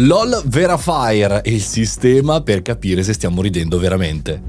[0.00, 4.40] LOL Verafire, il sistema per capire se stiamo ridendo veramente.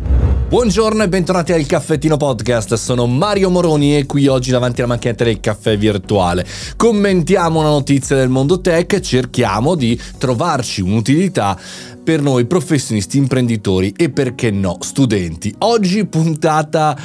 [0.48, 5.24] Buongiorno e bentornati al Caffettino Podcast, sono Mario Moroni e qui oggi davanti alla macchinetta
[5.24, 6.46] del caffè virtuale.
[6.76, 11.58] Commentiamo una notizia del mondo tech, cerchiamo di trovarci un'utilità
[12.10, 15.54] per noi professionisti, imprenditori e perché no, studenti.
[15.60, 16.98] Oggi puntata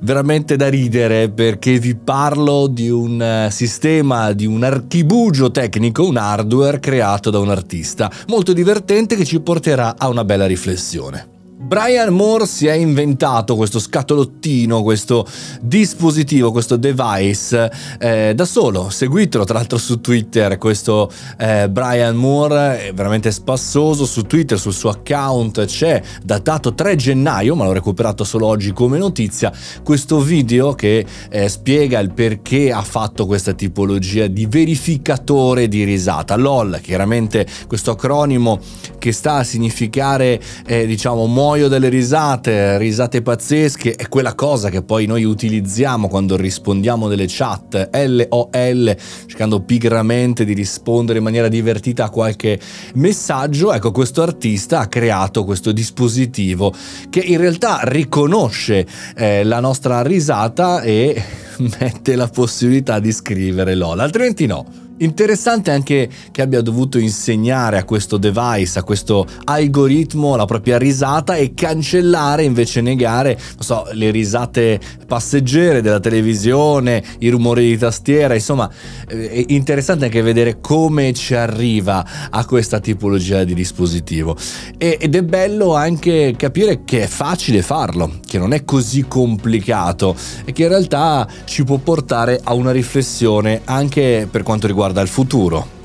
[0.00, 6.16] veramente da ridere perché vi parlo di un eh, sistema, di un archibugio tecnico, un
[6.16, 11.35] hardware creato da un artista, molto divertente che ci porterà a una bella riflessione.
[11.58, 15.26] Brian Moore si è inventato questo scatolottino, questo
[15.62, 18.90] dispositivo, questo device eh, da solo.
[18.90, 24.74] Seguitelo tra l'altro su Twitter, questo eh, Brian Moore è veramente spassoso su Twitter, sul
[24.74, 29.50] suo account c'è datato 3 gennaio, ma l'ho recuperato solo oggi come notizia,
[29.82, 36.36] questo video che eh, spiega il perché ha fatto questa tipologia di verificatore di risata.
[36.36, 38.60] LOL, chiaramente questo acronimo
[38.98, 44.82] che sta a significare eh, diciamo muoio delle risate, risate pazzesche, è quella cosa che
[44.82, 52.06] poi noi utilizziamo quando rispondiamo delle chat, LOL, cercando pigramente di rispondere in maniera divertita
[52.06, 52.58] a qualche
[52.94, 53.72] messaggio.
[53.72, 56.74] Ecco, questo artista ha creato questo dispositivo
[57.10, 61.22] che in realtà riconosce eh, la nostra risata e
[61.78, 64.85] mette la possibilità di scrivere LOL, altrimenti no.
[64.98, 71.34] Interessante anche che abbia dovuto insegnare a questo device, a questo algoritmo la propria risata
[71.34, 78.70] e cancellare invece negare, so, le risate passeggere della televisione, i rumori di tastiera, insomma,
[79.06, 84.34] eh, è interessante anche vedere come ci arriva a questa tipologia di dispositivo.
[84.78, 90.16] ed è bello anche capire che è facile farlo, che non è così complicato
[90.46, 95.00] e che in realtà ci può portare a una riflessione anche per quanto riguarda riguarda
[95.00, 95.75] il futuro.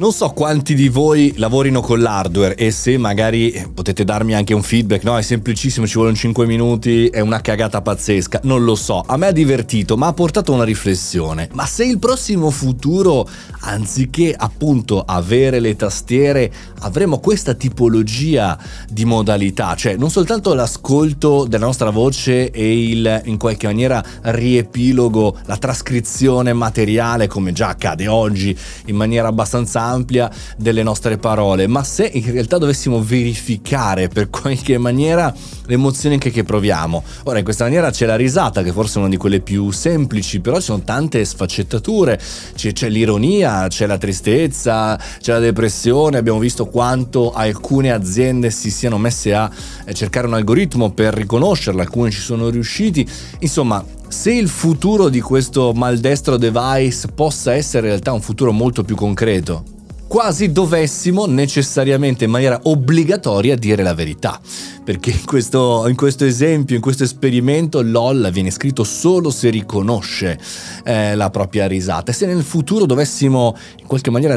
[0.00, 4.62] Non so quanti di voi lavorino con l'hardware e se magari potete darmi anche un
[4.62, 5.18] feedback, no?
[5.18, 9.04] È semplicissimo, ci vogliono 5 minuti, è una cagata pazzesca, non lo so.
[9.06, 11.50] A me ha divertito, ma ha portato una riflessione.
[11.52, 13.28] Ma se il prossimo futuro,
[13.60, 18.58] anziché appunto avere le tastiere, avremo questa tipologia
[18.88, 25.40] di modalità, cioè non soltanto l'ascolto della nostra voce e il in qualche maniera riepilogo,
[25.44, 28.56] la trascrizione materiale come già accade oggi
[28.86, 34.78] in maniera abbastanza ampia delle nostre parole, ma se in realtà dovessimo verificare per qualche
[34.78, 35.32] maniera
[35.66, 37.02] le emozioni che, che proviamo.
[37.24, 40.40] Ora, in questa maniera c'è la risata, che forse è una di quelle più semplici,
[40.40, 42.18] però ci sono tante sfaccettature,
[42.54, 48.70] c'è, c'è l'ironia, c'è la tristezza, c'è la depressione, abbiamo visto quanto alcune aziende si
[48.70, 49.50] siano messe a
[49.84, 53.06] eh, cercare un algoritmo per riconoscerla, alcune ci sono riusciti,
[53.40, 58.82] insomma se il futuro di questo maldestro device possa essere in realtà un futuro molto
[58.82, 59.62] più concreto,
[60.10, 64.40] quasi dovessimo necessariamente in maniera obbligatoria dire la verità.
[64.82, 70.36] Perché in questo, in questo esempio, in questo esperimento, LOL viene scritto solo se riconosce
[70.82, 72.10] eh, la propria risata.
[72.10, 74.36] E se nel futuro dovessimo in qualche maniera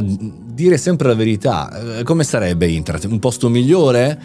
[0.54, 3.06] dire sempre la verità, eh, come sarebbe internet?
[3.06, 4.20] Un posto migliore?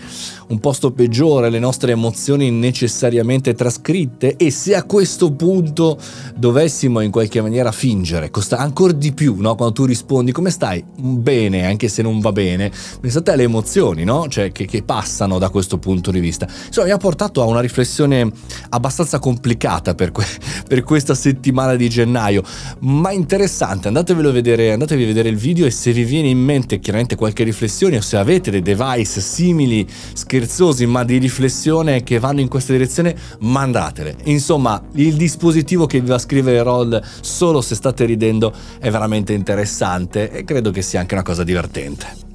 [0.49, 1.49] Un posto peggiore?
[1.51, 4.37] Le nostre emozioni necessariamente trascritte?
[4.37, 5.99] E se a questo punto
[6.37, 9.55] dovessimo in qualche maniera fingere, costa ancora di più, no?
[9.55, 10.85] Quando tu rispondi come stai?
[10.97, 12.71] Bene, anche se non va bene.
[13.01, 14.29] Pensate alle emozioni, no?
[14.29, 16.47] Cioè che, che passano da questo punto di vista.
[16.67, 18.31] Insomma, mi ha portato a una riflessione
[18.69, 20.27] abbastanza complicata per, que-
[20.69, 22.43] per questa settimana di gennaio,
[22.81, 23.89] ma interessante.
[23.89, 26.81] Andatevelo a vedere, andatevi a vedere il video e se vi viene viene in mente
[26.81, 32.41] chiaramente qualche riflessione o se avete dei device simili, scherzosi, ma di riflessione che vanno
[32.41, 34.17] in questa direzione, mandatele.
[34.25, 39.33] Insomma, il dispositivo che vi va a scrivere roll solo se state ridendo è veramente
[39.33, 42.28] interessante e credo che sia anche una cosa divertente.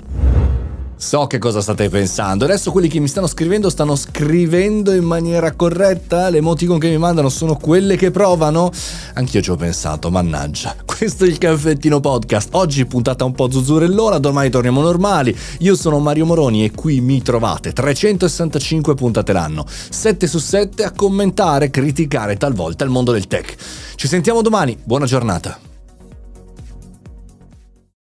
[1.03, 2.46] So che cosa state pensando.
[2.46, 6.30] Adesso quelli che mi stanno scrivendo stanno scrivendo in maniera corretta?
[6.30, 8.72] Le emoticon che mi mandano sono quelle che provano?
[9.16, 10.74] Anch'io ci ho pensato, mannaggia.
[10.88, 12.47] Questo è il caffettino podcast.
[12.53, 15.38] Oggi puntata un po' zuzzurellona, domani torniamo normali.
[15.60, 20.92] Io sono Mario Moroni e qui mi trovate 365 puntate l'anno, 7 su 7 a
[20.92, 23.56] commentare, criticare talvolta il mondo del tech.
[23.95, 25.72] Ci sentiamo domani, buona giornata.